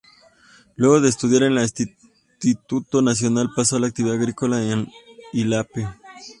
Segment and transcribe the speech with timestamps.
[0.77, 1.61] Luego de estudiar en el
[2.39, 4.87] Instituto Nacional pasó a la actividad agrícola en
[5.31, 5.89] Illapel.